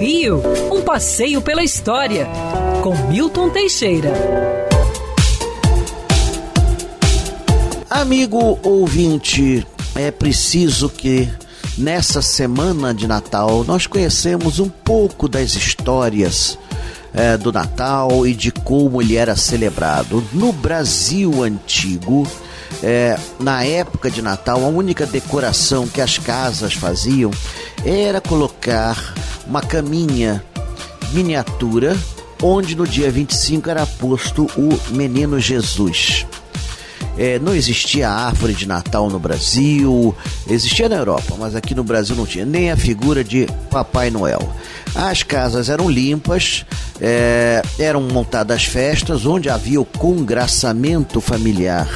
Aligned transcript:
Rio, 0.00 0.42
um 0.72 0.82
passeio 0.82 1.40
pela 1.40 1.62
história, 1.62 2.26
com 2.82 2.94
Milton 3.08 3.50
Teixeira. 3.50 4.12
Amigo 7.88 8.58
ouvinte, 8.62 9.66
é 9.94 10.10
preciso 10.10 10.88
que 10.88 11.28
nessa 11.78 12.20
semana 12.20 12.92
de 12.92 13.06
Natal 13.06 13.64
nós 13.64 13.86
conhecemos 13.86 14.58
um 14.58 14.68
pouco 14.68 15.28
das 15.28 15.54
histórias 15.54 16.58
é, 17.14 17.36
do 17.36 17.52
Natal 17.52 18.26
e 18.26 18.34
de 18.34 18.50
como 18.50 19.00
ele 19.00 19.16
era 19.16 19.36
celebrado. 19.36 20.22
No 20.32 20.52
Brasil 20.52 21.42
antigo, 21.44 22.26
é, 22.82 23.16
na 23.38 23.64
época 23.64 24.10
de 24.10 24.20
Natal, 24.20 24.64
a 24.64 24.68
única 24.68 25.06
decoração 25.06 25.86
que 25.86 26.00
as 26.00 26.18
casas 26.18 26.74
faziam 26.74 27.30
era 27.84 28.20
colocar 28.20 29.14
uma 29.46 29.60
caminha 29.60 30.42
miniatura, 31.12 31.96
onde 32.42 32.74
no 32.74 32.86
dia 32.86 33.10
25 33.10 33.68
era 33.68 33.86
posto 33.86 34.46
o 34.56 34.78
menino 34.94 35.38
Jesus. 35.38 36.26
É, 37.16 37.38
não 37.38 37.54
existia 37.54 38.10
árvore 38.10 38.54
de 38.54 38.66
Natal 38.66 39.08
no 39.08 39.20
Brasil, 39.20 40.14
existia 40.48 40.88
na 40.88 40.96
Europa, 40.96 41.36
mas 41.38 41.54
aqui 41.54 41.74
no 41.74 41.84
Brasil 41.84 42.16
não 42.16 42.26
tinha 42.26 42.44
nem 42.44 42.72
a 42.72 42.76
figura 42.76 43.22
de 43.22 43.46
Papai 43.70 44.10
Noel. 44.10 44.40
As 44.94 45.22
casas 45.22 45.68
eram 45.68 45.88
limpas, 45.88 46.64
é, 47.00 47.62
eram 47.78 48.00
montadas 48.02 48.64
festas 48.64 49.26
onde 49.26 49.48
havia 49.48 49.80
o 49.80 49.84
congraçamento 49.84 51.20
familiar. 51.20 51.88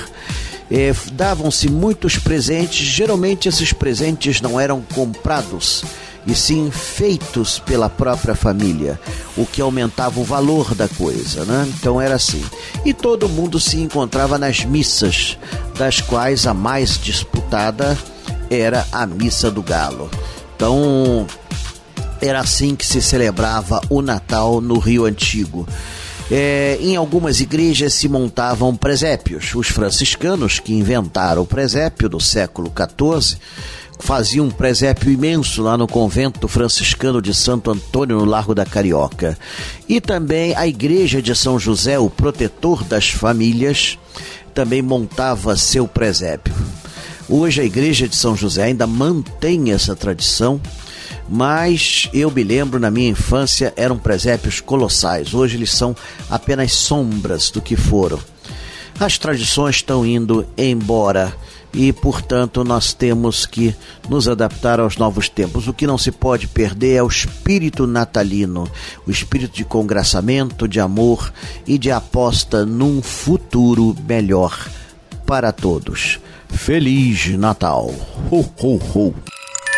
É, 0.71 0.93
davam-se 1.13 1.71
muitos 1.71 2.19
presentes, 2.19 2.87
geralmente 2.87 3.49
esses 3.49 3.73
presentes 3.73 4.41
não 4.41 4.61
eram 4.61 4.83
comprados 4.95 5.83
e 6.27 6.35
sim 6.35 6.71
feitos 6.71 7.59
pela 7.59 7.89
própria 7.89 8.35
família, 8.35 9.01
o 9.35 9.47
que 9.47 9.63
aumentava 9.63 10.21
o 10.21 10.25
valor 10.25 10.75
da 10.75 10.87
coisa, 10.87 11.45
né? 11.47 11.67
Então 11.79 11.99
era 11.99 12.17
assim. 12.17 12.45
E 12.85 12.93
todo 12.93 13.29
mundo 13.31 13.59
se 13.59 13.79
encontrava 13.79 14.37
nas 14.37 14.63
missas, 14.63 15.39
das 15.79 16.03
quais 16.03 16.47
a 16.47 16.53
mais 16.53 16.99
disputada 16.99 17.97
era 18.51 18.87
a 18.93 19.07
missa 19.07 19.51
do 19.51 19.63
galo. 19.63 20.11
Então 20.55 21.27
era 22.21 22.41
assim 22.41 22.75
que 22.75 22.85
se 22.85 23.01
celebrava 23.01 23.81
o 23.89 24.03
Natal 24.03 24.61
no 24.61 24.79
Rio 24.79 25.07
Antigo. 25.07 25.67
É, 26.31 26.77
em 26.81 26.95
algumas 26.95 27.41
igrejas 27.41 27.95
se 27.95 28.09
montavam 28.09 28.77
presépios. 28.77 29.55
Os 29.55 29.69
franciscanos, 29.69 30.59
que 30.61 30.75
inventaram 30.75 31.43
o 31.43 31.47
presépio 31.47 32.09
do 32.09 32.21
século 32.21 32.71
XIV, 32.71 33.39
fazia 33.99 34.43
um 34.43 34.51
presépio 34.51 35.11
imenso 35.11 35.63
lá 35.63 35.77
no 35.77 35.87
convento 35.87 36.47
franciscano 36.47 37.21
de 37.21 37.35
Santo 37.35 37.71
Antônio, 37.71 38.19
no 38.19 38.25
Largo 38.25 38.55
da 38.55 38.65
Carioca. 38.65 39.39
E 39.89 40.01
também 40.01 40.55
a 40.55 40.67
igreja 40.67 41.21
de 41.21 41.35
São 41.35 41.59
José, 41.59 41.99
o 41.99 42.11
protetor 42.11 42.85
das 42.85 43.09
famílias, 43.09 43.99
também 44.55 44.83
montava 44.83 45.57
seu 45.57 45.87
presépio. 45.87 46.55
Hoje 47.29 47.61
a 47.61 47.65
igreja 47.65 48.09
de 48.09 48.17
São 48.17 48.35
José 48.35 48.65
ainda 48.65 48.87
mantém 48.87 49.71
essa 49.71 49.95
tradição, 49.95 50.61
mas 51.29 52.09
eu 52.13 52.31
me 52.31 52.43
lembro 52.43 52.81
na 52.81 52.91
minha 52.91 53.11
infância 53.11 53.73
eram 53.77 53.99
presépios 53.99 54.61
colossais. 54.61 55.35
Hoje 55.35 55.57
eles 55.57 55.73
são 55.73 55.95
apenas 56.31 56.73
sombras 56.73 57.51
do 57.51 57.61
que 57.61 57.77
foram. 57.77 58.19
As 58.99 59.19
tradições 59.19 59.77
estão 59.77 60.05
indo 60.05 60.47
embora 60.57 61.33
e, 61.73 61.93
portanto, 61.93 62.65
nós 62.65 62.93
temos 62.93 63.47
que 63.47 63.75
nos 64.09 64.27
adaptar 64.27 64.81
aos 64.81 64.97
novos 64.97 65.29
tempos. 65.29 65.69
O 65.69 65.75
que 65.75 65.87
não 65.87 65.99
se 65.99 66.11
pode 66.11 66.49
perder 66.49 66.97
é 66.97 67.03
o 67.03 67.09
espírito 67.09 67.87
natalino, 67.87 68.69
o 69.07 69.11
espírito 69.11 69.55
de 69.55 69.65
congraçamento, 69.65 70.67
de 70.67 70.81
amor 70.81 71.33
e 71.67 71.79
de 71.79 71.91
aposta 71.91 72.65
num 72.65 73.03
futuro 73.03 73.95
melhor 74.09 74.69
para 75.27 75.53
todos. 75.53 76.19
Feliz 76.49 77.29
Natal! 77.37 77.95
Ho, 78.31 78.45
ho, 78.61 78.81
ho! 78.95 79.28